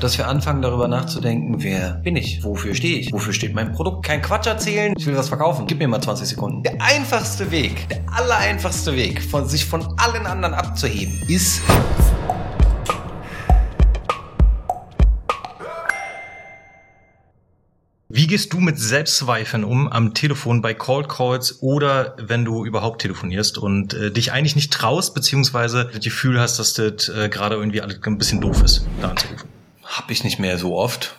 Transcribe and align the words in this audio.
dass 0.00 0.18
wir 0.18 0.28
anfangen 0.28 0.62
darüber 0.62 0.88
nachzudenken, 0.88 1.62
wer 1.62 1.94
bin 2.04 2.16
ich? 2.16 2.42
Wofür 2.42 2.74
stehe 2.74 2.98
ich? 2.98 3.12
Wofür 3.12 3.32
steht 3.32 3.54
mein 3.54 3.72
Produkt? 3.72 4.06
Kein 4.06 4.22
Quatsch 4.22 4.46
erzählen, 4.46 4.94
ich 4.96 5.06
will 5.06 5.16
was 5.16 5.28
verkaufen. 5.28 5.66
Gib 5.66 5.78
mir 5.78 5.88
mal 5.88 6.00
20 6.00 6.28
Sekunden. 6.28 6.62
Der 6.62 6.80
einfachste 6.80 7.50
Weg, 7.50 7.88
der 7.88 8.00
allereinfachste 8.12 8.94
Weg, 8.94 9.22
von 9.22 9.48
sich 9.48 9.64
von 9.64 9.82
allen 9.98 10.26
anderen 10.26 10.54
abzuheben, 10.54 11.14
ist 11.28 11.62
Wie 18.10 18.26
gehst 18.26 18.54
du 18.54 18.58
mit 18.58 18.78
Selbstzweifeln 18.78 19.64
um 19.64 19.86
am 19.86 20.14
Telefon 20.14 20.62
bei 20.62 20.72
Cold 20.72 21.10
Calls 21.10 21.62
oder 21.62 22.16
wenn 22.18 22.44
du 22.44 22.64
überhaupt 22.64 23.02
telefonierst 23.02 23.58
und 23.58 23.92
äh, 23.92 24.10
dich 24.10 24.32
eigentlich 24.32 24.56
nicht 24.56 24.72
traust, 24.72 25.14
beziehungsweise 25.14 25.90
das 25.92 26.02
Gefühl 26.02 26.40
hast, 26.40 26.58
dass 26.58 26.72
das 26.72 27.10
äh, 27.10 27.28
gerade 27.28 27.56
irgendwie 27.56 27.82
alles 27.82 28.00
ein 28.02 28.16
bisschen 28.16 28.40
doof 28.40 28.62
ist, 28.62 28.86
da 29.02 29.10
anzurufen? 29.10 29.57
Hab 29.88 30.10
ich 30.10 30.24
nicht 30.24 30.38
mehr 30.38 30.58
so 30.58 30.76
oft 30.76 31.18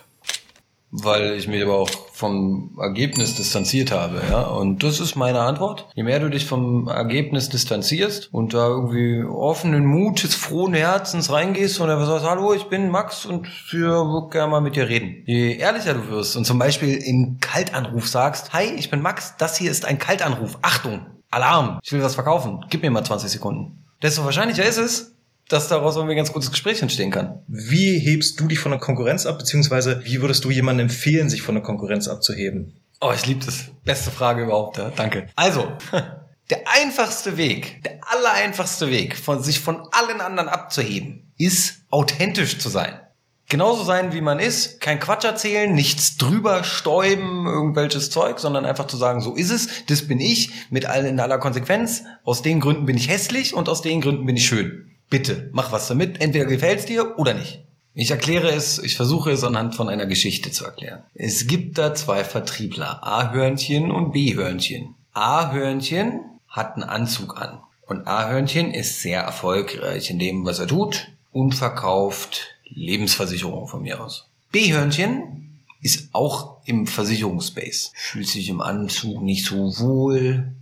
weil 0.90 1.34
ich 1.36 1.46
mich 1.46 1.62
aber 1.62 1.78
auch 1.78 1.90
vom 2.12 2.76
Ergebnis 2.80 3.36
distanziert 3.36 3.92
habe, 3.92 4.20
ja. 4.28 4.42
Und 4.42 4.82
das 4.82 5.00
ist 5.00 5.14
meine 5.14 5.40
Antwort. 5.40 5.86
Je 5.94 6.02
mehr 6.02 6.18
du 6.18 6.28
dich 6.28 6.46
vom 6.46 6.88
Ergebnis 6.88 7.48
distanzierst 7.48 8.32
und 8.32 8.54
da 8.54 8.66
irgendwie 8.66 9.22
offenen 9.22 9.86
Mutes, 9.86 10.34
frohen 10.34 10.74
Herzens 10.74 11.30
reingehst 11.30 11.80
und 11.80 11.90
einfach 11.90 12.06
sagst, 12.06 12.26
hallo, 12.26 12.52
ich 12.52 12.64
bin 12.64 12.90
Max 12.90 13.24
und 13.24 13.46
wir 13.72 14.28
gerne 14.30 14.50
mal 14.50 14.60
mit 14.60 14.76
dir 14.76 14.88
reden. 14.88 15.22
Je 15.26 15.56
ehrlicher 15.56 15.94
du 15.94 16.08
wirst 16.08 16.36
und 16.36 16.44
zum 16.44 16.58
Beispiel 16.58 16.96
in 16.96 17.38
Kaltanruf 17.40 18.08
sagst, 18.08 18.52
hi, 18.52 18.64
ich 18.64 18.90
bin 18.90 19.00
Max, 19.00 19.34
das 19.38 19.56
hier 19.56 19.70
ist 19.70 19.84
ein 19.84 19.98
Kaltanruf. 19.98 20.58
Achtung, 20.62 21.06
Alarm, 21.30 21.78
ich 21.82 21.92
will 21.92 22.02
was 22.02 22.16
verkaufen. 22.16 22.64
Gib 22.68 22.82
mir 22.82 22.90
mal 22.90 23.04
20 23.04 23.30
Sekunden. 23.30 23.84
Desto 24.02 24.24
wahrscheinlicher 24.24 24.64
ist 24.64 24.78
es, 24.78 25.14
dass 25.50 25.66
daraus 25.66 25.96
irgendwie 25.96 26.14
ein 26.14 26.16
ganz 26.16 26.32
gutes 26.32 26.50
Gespräch 26.50 26.80
entstehen 26.80 27.10
kann. 27.10 27.42
Wie 27.48 27.98
hebst 27.98 28.38
du 28.38 28.46
dich 28.46 28.60
von 28.60 28.70
der 28.70 28.80
Konkurrenz 28.80 29.26
ab, 29.26 29.38
beziehungsweise 29.38 30.00
wie 30.04 30.22
würdest 30.22 30.44
du 30.44 30.50
jemandem 30.50 30.86
empfehlen, 30.86 31.28
sich 31.28 31.42
von 31.42 31.56
der 31.56 31.64
Konkurrenz 31.64 32.06
abzuheben? 32.06 32.80
Oh, 33.00 33.10
ich 33.14 33.26
liebe 33.26 33.44
das. 33.44 33.64
Beste 33.84 34.10
Frage 34.10 34.44
überhaupt, 34.44 34.78
ja. 34.78 34.92
Danke. 34.94 35.26
Also, 35.34 35.66
der 36.50 36.62
einfachste 36.80 37.36
Weg, 37.36 37.82
der 37.82 37.98
allereinfachste 38.02 38.90
Weg, 38.90 39.16
von 39.16 39.42
sich 39.42 39.58
von 39.58 39.88
allen 39.90 40.20
anderen 40.20 40.48
abzuheben, 40.48 41.32
ist 41.36 41.80
authentisch 41.90 42.58
zu 42.58 42.68
sein. 42.68 43.00
Genauso 43.48 43.82
sein, 43.82 44.12
wie 44.12 44.20
man 44.20 44.38
ist, 44.38 44.80
kein 44.80 45.00
Quatsch 45.00 45.24
erzählen, 45.24 45.74
nichts 45.74 46.16
drüber 46.16 46.62
stäuben, 46.62 47.48
irgendwelches 47.48 48.10
Zeug, 48.10 48.38
sondern 48.38 48.64
einfach 48.64 48.86
zu 48.86 48.96
sagen, 48.96 49.20
so 49.20 49.34
ist 49.34 49.50
es, 49.50 49.84
das 49.86 50.06
bin 50.06 50.20
ich, 50.20 50.52
mit 50.70 50.86
allen 50.86 51.06
in 51.06 51.18
aller 51.18 51.38
Konsequenz. 51.38 52.04
Aus 52.22 52.42
den 52.42 52.60
Gründen 52.60 52.86
bin 52.86 52.96
ich 52.96 53.08
hässlich 53.08 53.52
und 53.54 53.68
aus 53.68 53.82
den 53.82 54.00
Gründen 54.00 54.24
bin 54.26 54.36
ich 54.36 54.46
schön. 54.46 54.89
Bitte, 55.10 55.50
mach 55.52 55.72
was 55.72 55.88
damit. 55.88 56.20
Entweder 56.20 56.46
gefällt's 56.46 56.86
dir 56.86 57.18
oder 57.18 57.34
nicht. 57.34 57.64
Ich 57.94 58.12
erkläre 58.12 58.50
es, 58.52 58.78
ich 58.78 58.96
versuche 58.96 59.32
es 59.32 59.42
anhand 59.42 59.74
von 59.74 59.88
einer 59.88 60.06
Geschichte 60.06 60.52
zu 60.52 60.64
erklären. 60.64 61.02
Es 61.14 61.48
gibt 61.48 61.76
da 61.76 61.92
zwei 61.94 62.22
Vertriebler, 62.22 63.04
A-Hörnchen 63.04 63.90
und 63.90 64.12
B-Hörnchen. 64.12 64.94
A-Hörnchen 65.12 66.20
hat 66.48 66.76
einen 66.76 66.84
Anzug 66.84 67.36
an. 67.36 67.58
Und 67.86 68.06
A-Hörnchen 68.06 68.72
ist 68.72 69.02
sehr 69.02 69.22
erfolgreich 69.22 70.08
in 70.10 70.20
dem, 70.20 70.44
was 70.46 70.60
er 70.60 70.68
tut 70.68 71.08
und 71.32 71.56
verkauft 71.56 72.54
Lebensversicherung 72.64 73.66
von 73.66 73.82
mir 73.82 74.00
aus. 74.00 74.28
B-Hörnchen 74.52 75.60
ist 75.82 76.10
auch 76.12 76.58
im 76.64 76.86
Versicherungsspace. 76.86 77.92
Fühlt 77.94 78.28
sich 78.28 78.48
im 78.48 78.60
Anzug 78.60 79.22
nicht 79.22 79.44
so 79.44 79.78
wohl, 79.80 80.52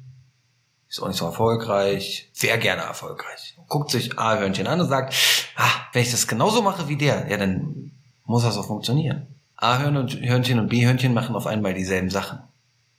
ist 0.89 1.00
auch 1.00 1.08
nicht 1.08 1.19
so 1.19 1.27
erfolgreich, 1.27 2.31
sehr 2.33 2.58
gerne 2.58 2.83
erfolgreich 2.83 3.58
guckt 3.69 3.91
sich 3.91 4.19
A-Hörnchen 4.19 4.67
an 4.67 4.81
und 4.81 4.89
sagt, 4.89 5.14
ah, 5.56 5.70
wenn 5.92 6.03
ich 6.03 6.11
das 6.11 6.27
genauso 6.27 6.62
mache 6.62 6.89
wie 6.89 6.97
der, 6.97 7.30
ja, 7.30 7.36
dann 7.36 7.92
muss 8.25 8.42
das 8.42 8.56
auch 8.56 8.67
funktionieren. 8.67 9.27
A-Hörnchen 9.56 10.58
und 10.58 10.69
B-Hörnchen 10.69 11.14
machen 11.14 11.36
auf 11.36 11.47
einmal 11.47 11.75
dieselben 11.75 12.11
Sachen. 12.11 12.40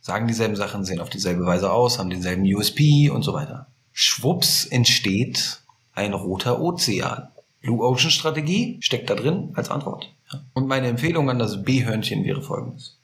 Sagen 0.01 0.27
dieselben 0.27 0.55
Sachen, 0.55 0.85
sehen 0.85 1.01
auf 1.01 1.09
dieselbe 1.09 1.45
Weise 1.45 1.71
aus, 1.71 1.99
haben 1.99 2.09
denselben 2.09 2.43
USP 2.43 3.09
und 3.09 3.23
so 3.23 3.33
weiter. 3.33 3.67
Schwupps 3.91 4.65
entsteht 4.65 5.61
ein 5.93 6.13
roter 6.13 6.61
Ozean. 6.61 7.29
Blue 7.61 7.83
Ocean 7.83 8.11
Strategie 8.11 8.77
steckt 8.81 9.09
da 9.09 9.15
drin 9.15 9.51
als 9.55 9.69
Antwort. 9.69 10.13
Und 10.53 10.67
meine 10.67 10.87
Empfehlung 10.87 11.29
an 11.29 11.39
das 11.39 11.63
B-Hörnchen 11.63 12.23
wäre 12.23 12.41
folgendes. 12.41 12.97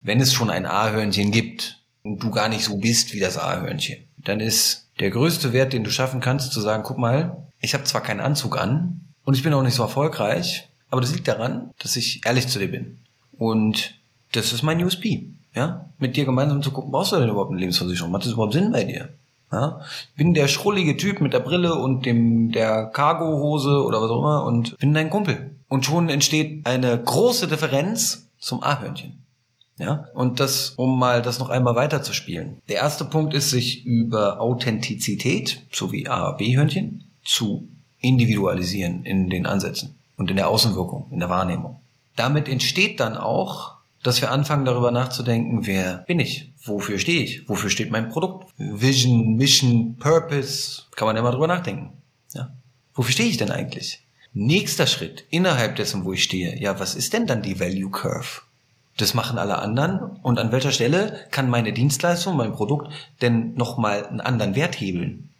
Wenn 0.00 0.20
es 0.20 0.32
schon 0.32 0.50
ein 0.50 0.66
A-Hörnchen 0.66 1.32
gibt 1.32 1.77
und 2.08 2.22
du 2.22 2.30
gar 2.30 2.48
nicht 2.48 2.64
so 2.64 2.76
bist 2.78 3.12
wie 3.12 3.20
das 3.20 3.36
A-Hörnchen, 3.38 3.98
dann 4.16 4.40
ist 4.40 4.88
der 5.00 5.10
größte 5.10 5.52
Wert, 5.52 5.72
den 5.72 5.84
du 5.84 5.90
schaffen 5.90 6.20
kannst, 6.20 6.52
zu 6.52 6.60
sagen, 6.60 6.82
guck 6.82 6.98
mal, 6.98 7.36
ich 7.60 7.74
habe 7.74 7.84
zwar 7.84 8.02
keinen 8.02 8.20
Anzug 8.20 8.58
an 8.58 9.00
und 9.24 9.34
ich 9.34 9.42
bin 9.42 9.52
auch 9.52 9.62
nicht 9.62 9.74
so 9.74 9.82
erfolgreich, 9.82 10.68
aber 10.90 11.00
das 11.00 11.14
liegt 11.14 11.28
daran, 11.28 11.70
dass 11.78 11.96
ich 11.96 12.24
ehrlich 12.24 12.48
zu 12.48 12.58
dir 12.58 12.70
bin. 12.70 12.98
Und 13.36 13.94
das 14.32 14.52
ist 14.52 14.62
mein 14.62 14.82
USP. 14.82 15.26
Ja? 15.54 15.86
Mit 15.98 16.16
dir 16.16 16.24
gemeinsam 16.24 16.62
zu 16.62 16.70
gucken, 16.70 16.90
brauchst 16.90 17.12
du 17.12 17.16
denn 17.16 17.28
überhaupt 17.28 17.50
eine 17.50 17.60
Lebensversicherung? 17.60 18.10
Macht 18.10 18.24
das 18.24 18.32
überhaupt 18.32 18.54
Sinn 18.54 18.72
bei 18.72 18.84
dir? 18.84 19.10
Ja? 19.52 19.80
Bin 20.16 20.34
der 20.34 20.48
schrullige 20.48 20.96
Typ 20.96 21.20
mit 21.20 21.32
der 21.32 21.40
Brille 21.40 21.74
und 21.74 22.06
dem 22.06 22.52
der 22.52 22.86
Cargo-Hose 22.86 23.84
oder 23.84 24.00
was 24.00 24.10
auch 24.10 24.18
immer 24.18 24.44
und 24.44 24.78
bin 24.78 24.94
dein 24.94 25.10
Kumpel. 25.10 25.50
Und 25.68 25.84
schon 25.84 26.08
entsteht 26.08 26.66
eine 26.66 26.98
große 26.98 27.48
Differenz 27.48 28.28
zum 28.38 28.62
A-Hörnchen. 28.62 29.18
Ja, 29.78 30.08
und 30.12 30.40
das, 30.40 30.70
um 30.70 30.98
mal 30.98 31.22
das 31.22 31.38
noch 31.38 31.50
einmal 31.50 31.76
weiterzuspielen. 31.76 32.60
Der 32.68 32.76
erste 32.76 33.04
Punkt 33.04 33.32
ist, 33.32 33.50
sich 33.50 33.84
über 33.84 34.40
Authentizität, 34.40 35.62
so 35.72 35.92
wie 35.92 36.08
A, 36.08 36.32
B-Hörnchen, 36.32 37.04
zu 37.24 37.68
individualisieren 38.00 39.04
in 39.04 39.30
den 39.30 39.46
Ansätzen 39.46 39.94
und 40.16 40.30
in 40.30 40.36
der 40.36 40.48
Außenwirkung, 40.48 41.06
in 41.10 41.20
der 41.20 41.30
Wahrnehmung. 41.30 41.80
Damit 42.16 42.48
entsteht 42.48 42.98
dann 42.98 43.16
auch, 43.16 43.74
dass 44.02 44.20
wir 44.20 44.32
anfangen 44.32 44.64
darüber 44.64 44.90
nachzudenken, 44.90 45.66
wer 45.66 45.98
bin 45.98 46.18
ich? 46.18 46.52
Wofür 46.64 46.98
stehe 46.98 47.22
ich? 47.22 47.48
Wofür 47.48 47.70
steht 47.70 47.90
mein 47.90 48.08
Produkt? 48.08 48.52
Vision, 48.56 49.36
Mission, 49.36 49.96
Purpose, 49.96 50.82
kann 50.96 51.06
man 51.06 51.16
ja 51.16 51.22
mal 51.22 51.30
drüber 51.30 51.46
nachdenken. 51.46 51.92
Ja. 52.34 52.50
Wofür 52.94 53.12
stehe 53.12 53.28
ich 53.28 53.36
denn 53.36 53.50
eigentlich? 53.50 54.02
Nächster 54.34 54.86
Schritt 54.86 55.24
innerhalb 55.30 55.76
dessen, 55.76 56.04
wo 56.04 56.12
ich 56.12 56.24
stehe. 56.24 56.60
Ja, 56.60 56.78
was 56.78 56.94
ist 56.94 57.12
denn 57.12 57.26
dann 57.26 57.42
die 57.42 57.58
Value 57.58 57.90
Curve? 57.90 58.42
Das 58.98 59.14
machen 59.14 59.38
alle 59.38 59.58
anderen. 59.58 60.18
Und 60.22 60.38
an 60.38 60.52
welcher 60.52 60.72
Stelle 60.72 61.18
kann 61.30 61.48
meine 61.48 61.72
Dienstleistung, 61.72 62.36
mein 62.36 62.52
Produkt 62.52 62.92
denn 63.22 63.54
nochmal 63.54 64.06
einen 64.06 64.20
anderen 64.20 64.54
Wert 64.54 64.78
hebeln? 64.78 65.30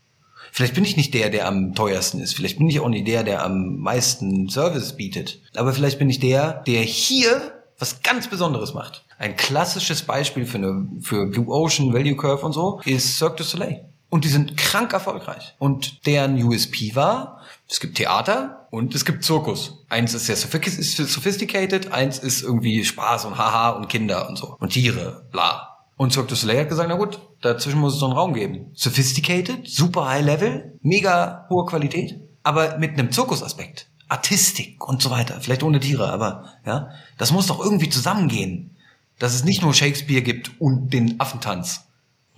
Vielleicht 0.52 0.74
bin 0.74 0.84
ich 0.84 0.96
nicht 0.96 1.12
der, 1.12 1.28
der 1.28 1.46
am 1.46 1.74
teuersten 1.74 2.20
ist. 2.20 2.34
Vielleicht 2.34 2.58
bin 2.58 2.68
ich 2.68 2.80
auch 2.80 2.88
nicht 2.88 3.06
der, 3.06 3.22
der 3.22 3.44
am 3.44 3.76
meisten 3.76 4.48
Service 4.48 4.96
bietet. 4.96 5.40
Aber 5.54 5.72
vielleicht 5.72 5.98
bin 5.98 6.08
ich 6.08 6.20
der, 6.20 6.62
der 6.66 6.80
hier 6.80 7.52
was 7.78 8.02
ganz 8.02 8.28
Besonderes 8.28 8.74
macht. 8.74 9.04
Ein 9.18 9.36
klassisches 9.36 10.02
Beispiel 10.02 10.46
für, 10.46 10.58
eine, 10.58 10.88
für 11.00 11.26
Blue 11.26 11.48
Ocean, 11.48 11.92
Value 11.92 12.16
Curve 12.16 12.46
und 12.46 12.52
so 12.52 12.80
ist 12.84 13.18
Cirque 13.18 13.36
du 13.36 13.44
Soleil. 13.44 13.87
Und 14.10 14.24
die 14.24 14.28
sind 14.28 14.56
krank 14.56 14.92
erfolgreich. 14.92 15.54
Und 15.58 16.06
deren 16.06 16.42
USP 16.42 16.94
war, 16.94 17.42
es 17.68 17.80
gibt 17.80 17.96
Theater 17.96 18.66
und 18.70 18.94
es 18.94 19.04
gibt 19.04 19.22
Zirkus. 19.22 19.84
Eins 19.90 20.14
ist 20.14 20.26
sehr 20.26 20.36
sophisticated, 20.36 21.92
eins 21.92 22.18
ist 22.18 22.42
irgendwie 22.42 22.84
Spaß 22.84 23.26
und 23.26 23.36
Haha 23.36 23.70
und 23.70 23.88
Kinder 23.88 24.28
und 24.28 24.36
so. 24.36 24.56
Und 24.58 24.70
Tiere, 24.70 25.26
bla. 25.30 25.78
Und 25.98 26.12
Cirque 26.12 26.28
du 26.28 26.36
Soleil 26.36 26.60
hat 26.60 26.68
gesagt, 26.68 26.88
na 26.88 26.94
gut, 26.96 27.18
dazwischen 27.42 27.80
muss 27.80 27.94
es 27.94 28.00
so 28.00 28.06
einen 28.06 28.14
Raum 28.14 28.32
geben. 28.32 28.70
Sophisticated, 28.74 29.68
super 29.68 30.08
high 30.08 30.24
level, 30.24 30.78
mega 30.80 31.46
hohe 31.50 31.66
Qualität, 31.66 32.20
aber 32.42 32.78
mit 32.78 32.92
einem 32.92 33.12
Zirkusaspekt. 33.12 33.88
Artistik 34.08 34.86
und 34.88 35.02
so 35.02 35.10
weiter. 35.10 35.40
Vielleicht 35.40 35.62
ohne 35.62 35.80
Tiere, 35.80 36.10
aber 36.10 36.54
ja, 36.64 36.90
das 37.18 37.32
muss 37.32 37.48
doch 37.48 37.62
irgendwie 37.62 37.90
zusammengehen. 37.90 38.70
Dass 39.18 39.34
es 39.34 39.44
nicht 39.44 39.62
nur 39.62 39.74
Shakespeare 39.74 40.22
gibt 40.22 40.52
und 40.60 40.92
den 40.92 41.18
Affentanz, 41.20 41.87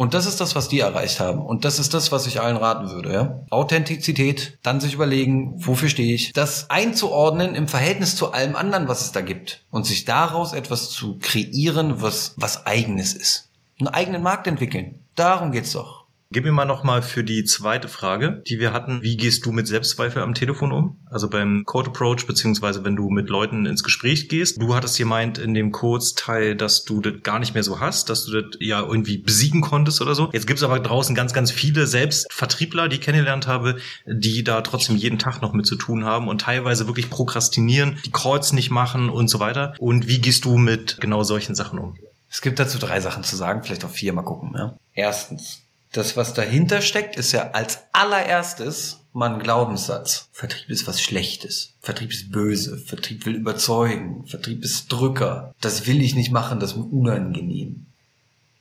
und 0.01 0.15
das 0.15 0.25
ist 0.25 0.41
das, 0.41 0.55
was 0.55 0.69
die 0.69 0.81
erreicht 0.81 1.21
haben. 1.21 1.43
Und 1.43 1.67
das 1.67 1.79
ist 1.79 1.93
das, 1.93 2.11
was 2.11 2.27
ich 2.27 2.41
allen 2.41 2.57
raten 2.57 2.91
würde. 2.91 3.13
Ja? 3.13 3.41
Authentizität, 3.51 4.59
dann 4.63 4.81
sich 4.81 4.95
überlegen, 4.95 5.53
wofür 5.59 5.91
stehe 5.91 6.15
ich, 6.15 6.33
das 6.33 6.71
einzuordnen 6.71 7.55
im 7.55 7.69
Verhältnis 7.69 8.17
zu 8.17 8.33
allem 8.33 8.57
anderen, 8.57 8.89
was 8.89 9.03
es 9.03 9.13
da 9.13 9.21
gibt. 9.21 9.63
Und 9.71 9.85
sich 9.85 10.07
daraus 10.07 10.55
etwas 10.55 10.89
zu 10.89 11.19
kreieren, 11.19 12.01
was, 12.01 12.33
was 12.39 12.65
eigenes 12.65 13.13
ist. 13.13 13.51
Einen 13.79 13.89
eigenen 13.89 14.23
Markt 14.23 14.47
entwickeln. 14.47 15.01
Darum 15.17 15.53
geht's 15.53 15.73
doch. 15.73 16.00
Gib 16.33 16.45
mir 16.45 16.53
mal 16.53 16.65
nochmal 16.65 17.03
für 17.03 17.25
die 17.25 17.43
zweite 17.43 17.89
Frage, 17.89 18.45
die 18.47 18.61
wir 18.61 18.73
hatten. 18.73 19.03
Wie 19.03 19.17
gehst 19.17 19.45
du 19.45 19.51
mit 19.51 19.67
Selbstzweifel 19.67 20.23
am 20.23 20.33
Telefon 20.33 20.71
um? 20.71 20.97
Also 21.07 21.29
beim 21.29 21.65
Code 21.67 21.91
Approach, 21.91 22.25
beziehungsweise 22.29 22.85
wenn 22.85 22.95
du 22.95 23.11
mit 23.11 23.29
Leuten 23.29 23.67
ins 23.67 23.83
Gespräch 23.83 24.29
gehst. 24.29 24.63
Du 24.63 24.77
hattest 24.77 24.97
gemeint 24.97 25.39
in 25.39 25.55
dem 25.55 25.73
Kurzteil, 25.73 26.55
dass 26.55 26.85
du 26.85 27.01
das 27.01 27.15
gar 27.25 27.41
nicht 27.41 27.55
mehr 27.55 27.65
so 27.65 27.81
hast, 27.81 28.11
dass 28.11 28.27
du 28.27 28.43
das 28.43 28.61
ja 28.61 28.81
irgendwie 28.81 29.19
besiegen 29.19 29.61
konntest 29.61 30.01
oder 30.03 30.15
so. 30.15 30.31
Jetzt 30.33 30.47
gibt 30.47 30.61
es 30.61 30.63
aber 30.63 30.79
draußen 30.79 31.17
ganz, 31.17 31.33
ganz 31.33 31.51
viele 31.51 31.89
Selbstvertriebler, 31.89 32.87
die 32.87 32.99
ich 32.99 33.03
kennengelernt 33.03 33.49
habe, 33.49 33.79
die 34.07 34.45
da 34.45 34.61
trotzdem 34.61 34.95
jeden 34.95 35.19
Tag 35.19 35.43
noch 35.43 35.53
mit 35.53 35.67
zu 35.67 35.75
tun 35.75 36.05
haben 36.05 36.29
und 36.29 36.43
teilweise 36.43 36.87
wirklich 36.87 37.11
prokrastinieren, 37.11 37.99
die 38.07 38.13
Calls 38.13 38.53
nicht 38.53 38.71
machen 38.71 39.11
und 39.11 39.27
so 39.27 39.41
weiter. 39.41 39.75
Und 39.81 40.07
wie 40.07 40.21
gehst 40.21 40.45
du 40.45 40.59
mit 40.59 40.99
genau 41.01 41.25
solchen 41.25 41.57
Sachen 41.57 41.81
um? 41.81 41.97
Es 42.31 42.41
gibt 42.41 42.61
dazu 42.61 42.79
drei 42.79 43.01
Sachen 43.01 43.25
zu 43.25 43.35
sagen, 43.35 43.65
vielleicht 43.65 43.85
auch 43.85 43.91
vier, 43.91 44.13
mal 44.13 44.23
gucken. 44.23 44.55
Ja? 44.57 44.77
Erstens, 44.95 45.65
das, 45.93 46.17
was 46.17 46.35
dahinter 46.35 46.83
steckt, 46.83 47.17
ist 47.17 47.33
ja 47.33 47.51
als 47.51 47.81
allererstes 47.93 49.01
mal 49.13 49.31
einen 49.31 49.43
Glaubenssatz. 49.43 50.29
Vertrieb 50.33 50.71
ist 50.71 50.87
was 50.87 51.01
Schlechtes. 51.01 51.75
Vertrieb 51.81 52.13
ist 52.13 52.31
böse. 52.31 52.79
Vertrieb 52.79 53.27
will 53.27 53.35
überzeugen. 53.35 54.25
Vertrieb 54.27 54.63
ist 54.63 54.89
Drücker. 54.93 55.55
Das 55.61 55.87
will 55.87 56.01
ich 56.01 56.15
nicht 56.15 56.31
machen, 56.31 56.61
das 56.61 56.73
ist 56.73 56.77
mir 56.77 56.85
unangenehm. 56.85 57.87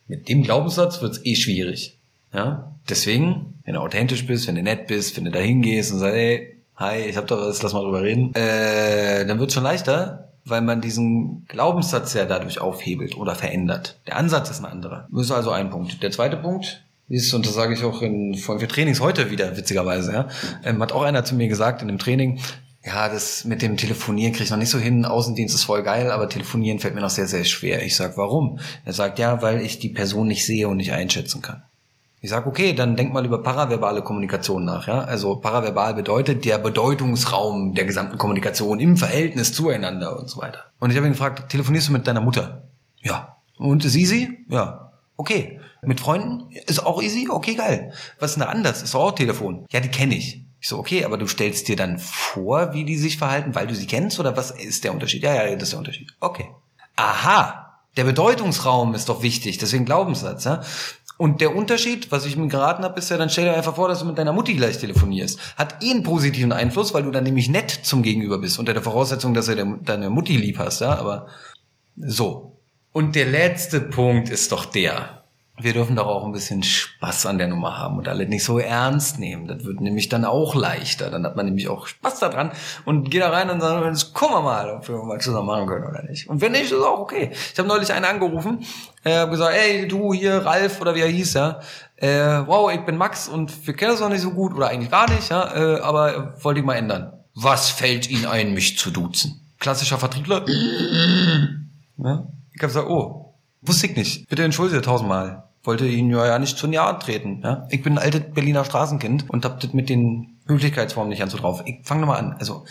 Mit 0.08 0.28
dem 0.28 0.42
Glaubenssatz 0.42 1.02
wird's 1.02 1.22
eh 1.24 1.36
schwierig. 1.36 1.98
Ja? 2.34 2.76
Deswegen, 2.90 3.60
wenn 3.64 3.76
du 3.76 3.82
authentisch 3.82 4.26
bist, 4.26 4.48
wenn 4.48 4.56
du 4.56 4.64
nett 4.64 4.88
bist, 4.88 5.16
wenn 5.16 5.26
du 5.26 5.32
da 5.32 5.40
hingehst 5.40 5.92
und 5.92 6.00
sagst, 6.00 6.16
ey, 6.16 6.58
hi, 6.76 6.98
ich 7.02 7.16
hab 7.16 7.28
da 7.28 7.38
was, 7.38 7.62
lass 7.62 7.74
mal 7.74 7.84
drüber 7.84 8.02
reden, 8.02 8.34
äh, 8.34 9.26
dann 9.28 9.40
wird's 9.40 9.54
schon 9.54 9.64
leichter, 9.64 10.32
weil 10.46 10.62
man 10.62 10.82
diesen 10.82 11.46
Glaubenssatz 11.48 12.16
ja 12.16 12.26
dadurch 12.26 12.60
aufhebelt 12.60 13.16
oder 13.18 13.36
verändert. 13.36 14.00
Der 14.08 14.16
Ansatz 14.16 14.50
ist 14.50 14.62
ein 14.62 14.66
anderer. 14.66 15.08
Das 15.12 15.26
ist 15.26 15.32
also 15.32 15.52
ein 15.52 15.70
Punkt. 15.70 16.02
Der 16.02 16.10
zweite 16.10 16.38
Punkt 16.38 16.84
ist, 17.10 17.34
und 17.34 17.46
das 17.46 17.56
sage 17.56 17.74
ich 17.74 17.84
auch 17.84 18.02
in 18.02 18.36
Folge 18.36 18.68
Trainings 18.68 19.02
heute 19.02 19.32
wieder, 19.32 19.58
witzigerweise, 19.58 20.14
ja, 20.14 20.28
ähm, 20.64 20.82
hat 20.82 20.92
auch 20.92 21.04
einer 21.04 21.26
zu 21.26 21.36
mir 21.36 21.48
gesagt 21.48 21.82
in 21.82 21.88
dem 21.88 22.00
Training, 22.00 22.40
ja, 22.86 23.10
das 23.10 23.44
mit 23.44 23.62
dem 23.62 23.76
Telefonieren 23.78 24.32
kriege 24.32 24.46
ich 24.46 24.52
noch 24.52 24.58
nicht 24.58 24.70
so 24.70 24.80
hin. 24.80 25.04
Außendienst 25.04 25.54
ist 25.54 25.66
voll 25.66 25.84
geil, 25.84 26.12
aber 26.12 26.30
Telefonieren 26.30 26.80
fällt 26.80 26.96
mir 26.96 27.02
noch 27.02 27.10
sehr, 27.10 27.28
sehr 27.28 27.44
schwer. 27.44 27.84
Ich 27.84 27.96
sag, 27.96 28.18
warum? 28.18 28.60
Er 28.86 28.94
sagt, 28.94 29.20
ja, 29.20 29.42
weil 29.42 29.62
ich 29.62 29.80
die 29.80 29.90
Person 29.90 30.28
nicht 30.28 30.46
sehe 30.46 30.68
und 30.68 30.78
nicht 30.78 30.94
einschätzen 30.94 31.42
kann. 31.42 31.64
Ich 32.22 32.30
sag, 32.30 32.48
okay, 32.48 32.74
dann 32.74 32.96
denk 32.96 33.14
mal 33.14 33.26
über 33.26 33.44
paraverbale 33.44 34.02
Kommunikation 34.02 34.66
nach. 34.66 34.88
Ja? 34.88 35.02
Also 35.02 35.38
paraverbal 35.38 35.94
bedeutet 35.94 36.44
der 36.46 36.58
Bedeutungsraum 36.58 37.76
der 37.76 37.86
gesamten 37.86 38.18
Kommunikation 38.18 38.80
im 38.80 38.98
Verhältnis 38.98 39.54
zueinander 39.54 40.18
und 40.18 40.30
so 40.30 40.42
weiter. 40.42 40.66
Und 40.80 40.92
ich 40.92 40.98
habe 40.98 41.08
ihn 41.08 41.14
gefragt, 41.14 41.50
telefonierst 41.50 41.90
du 41.90 41.94
mit 41.94 42.08
deiner 42.08 42.22
Mutter? 42.22 42.64
Ja. 43.02 43.38
Und 43.58 43.86
ist 43.86 43.96
easy? 43.96 44.46
Ja. 44.50 44.92
Okay. 45.16 45.59
Mit 45.82 46.00
Freunden? 46.00 46.52
Ist 46.68 46.86
auch 46.86 47.02
easy? 47.02 47.28
Okay, 47.30 47.56
geil. 47.56 47.94
Was 48.20 48.32
ist 48.32 48.36
denn 48.36 48.44
da 48.44 48.50
anders? 48.50 48.82
Ist 48.82 48.96
auch 48.96 49.14
Telefon. 49.14 49.66
Ja, 49.72 49.80
die 49.80 49.90
kenne 49.90 50.16
ich. 50.16 50.44
Ich 50.62 50.68
so, 50.68 50.78
okay, 50.78 51.06
aber 51.06 51.18
du 51.18 51.26
stellst 51.26 51.70
dir 51.70 51.78
dann 51.78 52.00
vor, 52.00 52.74
wie 52.74 52.84
die 52.84 52.98
sich 52.98 53.18
verhalten, 53.18 53.56
weil 53.56 53.68
du 53.68 53.76
sie 53.76 53.88
kennst 53.88 54.20
oder 54.20 54.36
was 54.36 54.52
ist 54.52 54.84
der 54.84 54.94
Unterschied? 54.94 55.24
Ja, 55.24 55.34
ja, 55.34 55.56
das 55.56 55.64
ist 55.64 55.72
der 55.72 55.80
Unterschied. 55.80 56.14
Okay. 56.20 56.50
Aha, 56.98 57.78
der 57.96 58.04
Bedeutungsraum 58.04 58.94
ist 58.94 59.08
doch 59.08 59.24
wichtig, 59.24 59.58
deswegen 59.58 59.86
Glaubenssatz. 59.86 60.44
Ja? 60.44 60.62
Und 61.18 61.42
der 61.42 61.56
Unterschied, 61.56 62.12
was 62.12 62.26
ich 62.26 62.38
mir 62.38 62.48
geraten 62.48 62.84
habe, 62.84 63.00
ist 63.00 63.10
ja, 63.10 63.18
dann 63.18 63.30
stell 63.30 63.46
dir 63.46 63.54
einfach 63.54 63.76
vor, 63.76 63.88
dass 63.88 64.00
du 64.00 64.06
mit 64.06 64.18
deiner 64.18 64.32
Mutti 64.32 64.54
gleich 64.54 64.78
telefonierst. 64.78 65.58
Hat 65.58 65.84
eh 65.84 65.92
einen 65.92 66.04
positiven 66.04 66.54
Einfluss, 66.54 66.94
weil 66.94 67.04
du 67.04 67.12
dann 67.12 67.26
nämlich 67.26 67.50
nett 67.50 67.72
zum 67.72 68.04
Gegenüber 68.04 68.38
bist, 68.38 68.58
unter 68.58 68.74
der 68.74 68.82
Voraussetzung, 68.82 69.34
dass 69.34 69.48
du 69.48 69.80
deine 69.84 70.10
Mutti 70.10 70.38
lieb 70.38 70.60
hast, 70.60 70.82
ja, 70.82 70.98
aber 70.98 71.28
so. 71.98 72.58
Und 72.94 73.16
der 73.16 73.26
letzte 73.26 73.82
Punkt 73.82 74.30
ist 74.30 74.52
doch 74.52 74.66
der, 74.66 75.19
wir 75.62 75.74
dürfen 75.74 75.96
doch 75.96 76.08
auch 76.08 76.26
ein 76.26 76.32
bisschen 76.32 76.64
Spaß 76.64 77.26
an 77.26 77.38
der 77.38 77.48
Nummer 77.48 77.78
haben 77.78 77.98
und 77.98 78.08
alle 78.08 78.28
nicht 78.28 78.44
so 78.44 78.60
ernst 78.60 79.20
nehmen. 79.20 79.48
Das 79.48 79.64
wird 79.66 79.82
nämlich 79.82 80.10
dann 80.10 80.26
auch 80.26 80.56
leichter. 80.56 81.10
Dann 81.10 81.26
hat 81.26 81.36
man 81.36 81.46
nämlich 81.46 81.68
auch 81.68 81.88
Spaß 81.88 82.20
daran 82.20 82.52
und 82.86 83.12
geht 83.12 83.22
da 83.22 83.30
rein 83.30 83.50
und 83.50 83.62
sagt, 83.62 84.14
gucken 84.14 84.38
wir 84.38 84.42
mal, 84.42 84.70
ob 84.70 84.88
wir 84.88 85.04
mal 85.04 85.20
zusammen 85.20 85.48
machen 85.48 85.68
können 85.68 85.86
oder 85.86 86.04
nicht. 86.04 86.30
Und 86.30 86.42
wenn 86.42 86.54
nicht, 86.54 86.72
ist 86.72 86.74
auch 86.74 87.00
okay. 87.00 87.32
Ich 87.34 87.60
habe 87.60 87.68
neulich 87.68 87.92
einen 87.92 88.06
angerufen, 88.06 88.66
äh, 89.04 89.18
habe 89.18 89.32
gesagt, 89.32 89.56
ey, 89.56 89.88
du 89.88 90.14
hier, 90.14 90.46
Ralf 90.46 90.80
oder 90.80 90.96
wie 90.96 91.02
er 91.02 91.08
hieß, 91.08 91.34
ja, 91.34 91.60
äh, 91.98 92.48
wow, 92.48 92.72
ich 92.72 92.86
bin 92.86 92.96
Max 92.96 93.28
und 93.28 93.68
wir 93.68 93.76
kennen 93.76 93.92
uns 93.92 94.00
noch 94.00 94.10
nicht 94.10 94.22
so 94.22 94.32
gut 94.32 94.54
oder 94.54 94.70
eigentlich 94.70 94.92
gar 94.92 95.10
nicht, 95.12 95.30
ja, 95.30 95.54
äh, 95.56 95.80
aber 95.82 96.36
wollte 96.42 96.62
ich 96.62 96.66
mal 96.66 96.76
ändern. 96.76 97.14
Was 97.36 97.70
fällt 97.70 98.10
Ihnen 98.10 98.26
ein, 98.26 98.54
mich 98.54 98.78
zu 98.78 98.92
duzen? 98.92 99.42
Klassischer 99.60 99.98
Vertriebler. 99.98 100.46
ja? 101.98 102.28
Ich 102.54 102.62
habe 102.62 102.68
gesagt, 102.68 102.88
oh, 102.90 103.36
wusste 103.62 103.88
ich 103.88 103.96
nicht. 103.96 104.30
Bitte 104.30 104.44
entschuldige 104.44 104.82
tausendmal 104.82 105.49
wollte 105.64 105.86
ihn 105.88 106.10
ja 106.10 106.40
nicht 106.40 106.58
zu 106.58 106.68
nahe 106.68 106.98
treten. 107.00 107.42
Ja? 107.44 107.68
Ich 107.70 107.84
bin 107.84 107.94
ein 107.94 108.04
altes 108.04 108.22
Berliner 108.34 108.66
Straßenkind 108.66 109.30
und 109.30 109.46
hab 109.46 109.60
das 109.60 109.74
mit 109.74 109.90
den 109.90 110.38
Höflichkeitsformen 110.48 111.10
nicht 111.10 111.20
ganz 111.20 111.32
so 111.32 111.38
drauf. 111.38 111.64
Ich 111.66 111.80
fange 111.84 112.02
nochmal 112.02 112.20
an. 112.20 112.36
Also, 112.40 112.66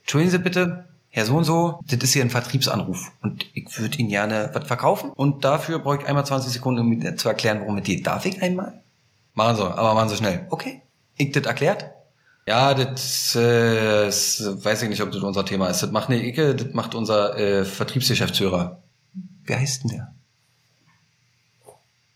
entschuldigen 0.00 0.30
Sie 0.30 0.38
bitte, 0.38 0.84
Herr 1.10 1.26
so 1.26 1.36
und 1.36 1.44
so, 1.44 1.80
das 1.86 2.00
ist 2.00 2.12
hier 2.12 2.22
ein 2.22 2.30
Vertriebsanruf 2.30 3.12
und 3.22 3.46
ich 3.54 3.66
würde 3.78 3.98
Ihnen 3.98 4.08
gerne 4.08 4.50
was 4.52 4.66
verkaufen 4.66 5.10
und 5.10 5.44
dafür 5.44 5.78
brauche 5.78 5.98
ich 5.98 6.06
einmal 6.06 6.26
20 6.26 6.52
Sekunden, 6.52 6.80
um 6.80 6.88
mir 6.88 7.16
zu 7.16 7.28
erklären, 7.28 7.60
worum 7.60 7.78
es 7.78 7.84
geht. 7.84 8.06
Darf 8.06 8.26
ich 8.26 8.42
einmal? 8.42 8.80
Machen 9.34 9.56
Sie, 9.56 9.62
aber 9.62 9.94
machen 9.94 10.08
Sie 10.08 10.16
schnell. 10.16 10.46
Okay. 10.50 10.82
Ich 11.16 11.30
das 11.30 11.44
erklärt? 11.44 11.90
Ja, 12.46 12.74
das, 12.74 13.34
äh, 13.36 14.06
das 14.06 14.42
weiß 14.42 14.82
ich 14.82 14.88
nicht, 14.88 15.02
ob 15.02 15.12
das 15.12 15.22
unser 15.22 15.46
Thema 15.46 15.68
ist. 15.68 15.82
Das 15.82 15.90
macht 15.92 16.10
eine 16.10 16.22
Icke, 16.22 16.54
das 16.54 16.74
macht 16.74 16.94
unser 16.94 17.38
äh, 17.38 17.64
Vertriebsgeschäftsführer. 17.64 18.82
Wer 19.44 19.60
heißt 19.60 19.84
denn 19.84 19.90
der? 19.90 20.14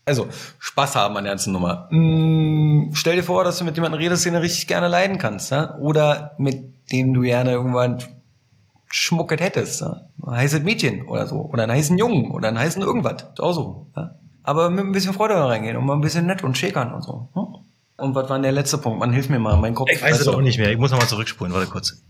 Also, 0.09 0.27
Spaß 0.57 0.95
haben 0.95 1.15
an 1.17 1.23
der 1.23 1.33
ganzen 1.33 1.53
Nummer. 1.53 1.87
Mm, 1.91 2.91
stell 2.93 3.15
dir 3.15 3.23
vor, 3.23 3.43
dass 3.43 3.59
du 3.59 3.63
mit 3.63 3.75
jemandem 3.75 3.99
redest, 3.99 4.25
den 4.25 4.33
du 4.33 4.41
richtig 4.41 4.65
gerne 4.67 4.87
leiden 4.87 5.19
kannst, 5.19 5.51
ja? 5.51 5.75
Oder 5.77 6.33
mit 6.39 6.91
dem 6.91 7.13
du 7.13 7.21
gerne 7.21 7.51
irgendwann 7.51 7.99
schmucket 8.87 9.39
hättest, 9.39 9.81
ja? 9.81 10.01
Ein 10.25 10.37
heißes 10.37 10.63
Mädchen 10.63 11.07
oder 11.07 11.27
so. 11.27 11.41
Oder 11.41 11.63
einen 11.63 11.73
heißen 11.73 11.97
Jungen 11.97 12.31
oder 12.31 12.47
einen 12.47 12.57
heißen 12.57 12.81
irgendwas. 12.81 13.25
Auch 13.37 13.53
so. 13.53 13.87
Ja? 13.95 14.15
Aber 14.41 14.71
mit 14.71 14.83
ein 14.83 14.91
bisschen 14.91 15.13
Freude 15.13 15.35
reingehen 15.35 15.77
und 15.77 15.85
mal 15.85 15.93
ein 15.93 16.01
bisschen 16.01 16.25
nett 16.25 16.43
und 16.43 16.57
schäkern 16.57 16.91
und 16.91 17.03
so. 17.03 17.29
Hm? 17.33 17.45
Und 17.97 18.15
was 18.15 18.29
war 18.29 18.37
denn 18.37 18.43
der 18.43 18.51
letzte 18.51 18.79
Punkt? 18.79 18.99
Man 18.99 19.13
hilft 19.13 19.29
mir 19.29 19.37
mal, 19.37 19.57
mein 19.57 19.75
Kopf. 19.75 19.89
Ich 19.91 20.01
weiß 20.01 20.19
es 20.19 20.27
auch 20.27 20.41
nicht 20.41 20.57
mehr. 20.57 20.71
Ich 20.71 20.77
muss 20.79 20.89
nochmal 20.89 21.07
zurückspulen. 21.07 21.53
Warte 21.53 21.69
kurz. 21.69 22.01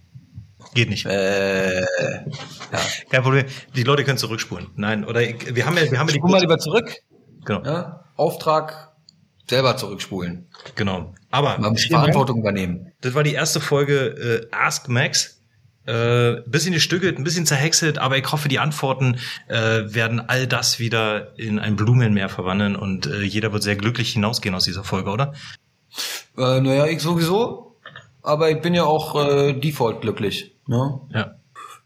Geht 0.74 0.90
nicht. 0.90 1.06
Äh, 1.06 1.82
ja. 1.82 1.86
Kein 3.10 3.24
Problem. 3.24 3.46
Die 3.76 3.84
Leute 3.84 4.04
können 4.04 4.18
zurückspulen. 4.18 4.68
Nein, 4.76 5.04
oder 5.04 5.22
ich, 5.22 5.56
wir 5.56 5.66
haben 5.66 5.76
ja, 5.76 5.90
wir 5.90 6.00
haben 6.00 6.08
ja 6.08 6.14
die. 6.14 6.20
Spul 6.20 6.30
mal 6.30 6.42
lieber 6.42 6.60
zurück. 6.60 6.96
Genau. 7.46 7.64
Ja? 7.64 8.06
Auftrag 8.16 8.92
selber 9.50 9.78
zurückspulen. 9.78 10.48
Genau. 10.76 11.14
Aber 11.32 11.58
Man 11.58 11.72
muss 11.72 11.86
Verantwortung 11.86 12.40
übernehmen. 12.40 12.92
das 13.02 13.14
war 13.14 13.24
die 13.24 13.34
erste 13.34 13.60
Folge 13.60 14.48
äh, 14.52 14.56
Ask 14.56 14.90
Max. 14.90 15.38
Äh, 15.86 16.44
bisschen 16.46 16.74
gestückelt, 16.74 17.18
ein 17.18 17.24
bisschen 17.24 17.48
zerhäckselt, 17.48 17.98
aber 17.98 18.16
ich 18.18 18.32
hoffe, 18.32 18.48
die 18.48 18.60
Antworten 18.60 19.18
äh, 19.48 19.56
werden 19.92 20.20
all 20.20 20.46
das 20.46 20.78
wieder 20.78 21.36
in 21.40 21.58
ein 21.58 21.76
Blumenmeer 21.78 22.30
verwandeln 22.30 22.76
und 22.76 23.08
äh, 23.08 23.22
jeder 23.24 23.54
wird 23.54 23.64
sehr 23.64 23.76
glücklich 23.76 24.12
hinausgehen 24.14 24.54
aus 24.54 24.66
dieser 24.66 24.84
Folge, 24.84 25.10
oder? 25.10 25.34
Äh, 26.38 26.62
naja, 26.62 26.86
ich 26.86 27.02
sowieso. 27.02 27.78
Aber 28.22 28.52
ich 28.52 28.62
bin 28.62 28.76
ja 28.76 28.84
auch 28.84 29.16
äh, 29.16 29.54
default 29.54 30.02
glücklich. 30.02 30.56
Ne? 30.68 31.00
Ja. 31.12 31.36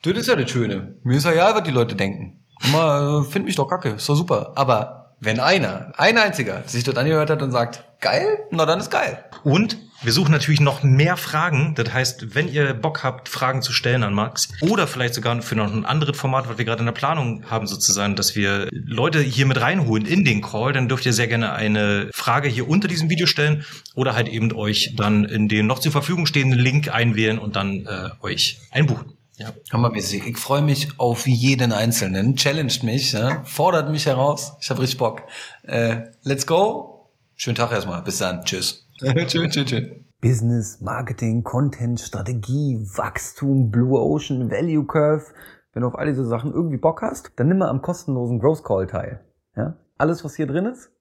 Das 0.01 0.17
ist 0.17 0.27
ja 0.27 0.35
das 0.35 0.51
Schöne. 0.51 0.95
Mir 1.03 1.17
ist 1.17 1.23
ja 1.25 1.31
egal, 1.31 1.55
was 1.55 1.63
die 1.63 1.71
Leute 1.71 1.95
denken. 1.95 2.43
Mal, 2.73 3.21
äh, 3.21 3.23
find 3.23 3.45
mich 3.45 3.55
doch 3.55 3.69
kacke, 3.69 3.89
ist 3.91 4.09
doch 4.09 4.15
super. 4.15 4.51
Aber 4.55 5.02
wenn 5.23 5.39
einer, 5.39 5.93
ein 5.97 6.17
einziger, 6.17 6.63
sich 6.65 6.83
dort 6.83 6.97
angehört 6.97 7.29
hat 7.29 7.41
und 7.41 7.51
sagt, 7.51 7.83
geil, 8.01 8.39
na 8.51 8.65
dann 8.65 8.79
ist 8.79 8.91
geil. 8.91 9.23
Und 9.43 9.77
wir 10.01 10.11
suchen 10.11 10.31
natürlich 10.31 10.59
noch 10.59 10.83
mehr 10.83 11.15
Fragen. 11.15 11.75
Das 11.75 11.93
heißt, 11.93 12.35
wenn 12.35 12.51
ihr 12.51 12.73
Bock 12.73 13.03
habt, 13.03 13.29
Fragen 13.29 13.61
zu 13.61 13.71
stellen 13.71 14.03
an 14.03 14.13
Max 14.13 14.49
oder 14.59 14.85
vielleicht 14.85 15.13
sogar 15.13 15.41
für 15.41 15.55
noch 15.55 15.71
ein 15.71 15.85
anderes 15.85 16.17
Format, 16.17 16.49
was 16.49 16.57
wir 16.57 16.65
gerade 16.65 16.79
in 16.79 16.85
der 16.85 16.93
Planung 16.93 17.45
haben, 17.49 17.67
sozusagen, 17.67 18.17
dass 18.17 18.35
wir 18.35 18.67
Leute 18.71 19.21
hier 19.21 19.45
mit 19.45 19.61
reinholen 19.61 20.05
in 20.05 20.25
den 20.25 20.41
Call, 20.41 20.73
dann 20.73 20.89
dürft 20.89 21.05
ihr 21.05 21.13
sehr 21.13 21.27
gerne 21.27 21.53
eine 21.53 22.09
Frage 22.13 22.49
hier 22.49 22.67
unter 22.67 22.89
diesem 22.89 23.09
Video 23.09 23.27
stellen 23.27 23.63
oder 23.95 24.13
halt 24.13 24.27
eben 24.27 24.51
euch 24.53 24.93
dann 24.97 25.23
in 25.23 25.47
den 25.47 25.67
noch 25.67 25.79
zur 25.79 25.93
Verfügung 25.93 26.25
stehenden 26.25 26.59
Link 26.59 26.93
einwählen 26.93 27.39
und 27.39 27.55
dann 27.55 27.85
äh, 27.85 28.09
euch 28.21 28.59
einbuchen. 28.71 29.13
Ja. 29.37 29.51
Hammermäßig. 29.71 30.27
Ich 30.27 30.37
freue 30.37 30.61
mich 30.61 30.99
auf 30.99 31.25
jeden 31.27 31.71
Einzelnen. 31.71 32.35
Challenged 32.35 32.83
mich, 32.83 33.13
ja? 33.13 33.43
fordert 33.43 33.89
mich 33.89 34.05
heraus. 34.05 34.53
Ich 34.61 34.69
habe 34.69 34.81
richtig 34.81 34.99
Bock. 34.99 35.23
Äh, 35.63 36.11
let's 36.21 36.45
go. 36.45 37.09
Schönen 37.35 37.55
Tag 37.55 37.71
erstmal. 37.71 38.01
Bis 38.03 38.19
dann. 38.19 38.43
Tschüss. 38.43 38.87
tschüss, 38.99 39.51
tschüss, 39.51 39.65
tschüss. 39.65 39.83
Business, 40.21 40.79
Marketing, 40.79 41.43
Content, 41.43 41.99
Strategie, 41.99 42.79
Wachstum, 42.95 43.71
Blue 43.71 43.99
Ocean, 43.99 44.49
Value 44.49 44.85
Curve. 44.85 45.25
Wenn 45.73 45.81
du 45.81 45.87
auf 45.87 45.95
all 45.97 46.05
diese 46.05 46.25
Sachen 46.25 46.53
irgendwie 46.53 46.77
Bock 46.77 47.01
hast, 47.01 47.31
dann 47.35 47.47
nimm 47.47 47.57
mal 47.57 47.69
am 47.69 47.81
kostenlosen 47.81 48.39
Growth 48.39 48.63
Call 48.63 48.87
teil. 48.87 49.19
Ja? 49.55 49.75
Alles, 49.97 50.23
was 50.23 50.35
hier 50.35 50.47
drin 50.47 50.65
ist, 50.67 50.91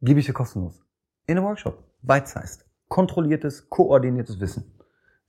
gebe 0.00 0.18
ich 0.18 0.26
dir 0.26 0.32
kostenlos. 0.32 0.82
In 1.26 1.36
einem 1.36 1.46
Workshop. 1.46 1.84
Bite-sized. 2.02 2.64
Kontrolliertes, 2.88 3.68
koordiniertes 3.68 4.40
Wissen. 4.40 4.72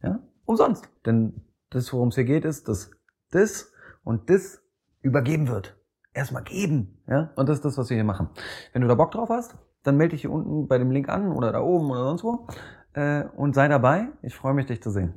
Ja? 0.02 0.20
Umsonst. 0.46 0.90
Denn 1.06 1.42
das, 1.72 1.92
worum 1.92 2.10
es 2.10 2.16
hier 2.16 2.26
geht, 2.26 2.46
ist, 2.46 2.68
dass 2.68 2.92
das 3.32 3.72
und 4.04 4.30
das 4.30 4.62
übergeben 5.02 5.48
wird. 5.48 5.78
Erstmal 6.14 6.44
geben. 6.44 7.02
Ja? 7.08 7.32
Und 7.36 7.50
das 7.50 7.58
ist 7.58 7.66
das, 7.66 7.78
was 7.78 7.90
wir 7.90 7.96
hier 7.96 8.04
machen. 8.04 8.30
Wenn 8.74 8.82
du 8.82 8.88
da 8.88 8.96
Bock 8.96 9.12
drauf 9.12 9.30
hast, 9.30 9.58
dann 9.84 9.98
melde 9.98 10.12
dich 10.12 10.22
hier 10.22 10.32
unten 10.32 10.68
bei 10.68 10.78
dem 10.78 10.92
Link 10.92 11.10
an 11.10 11.32
oder 11.32 11.52
da 11.52 11.62
oben 11.62 11.90
oder 11.90 12.04
sonst 12.04 12.24
wo 12.24 12.48
äh, 12.94 13.24
und 13.36 13.56
sei 13.56 13.68
dabei. 13.68 14.10
Ich 14.22 14.36
freue 14.36 14.54
mich, 14.54 14.68
dich 14.68 14.84
zu 14.84 14.92
sehen. 14.92 15.14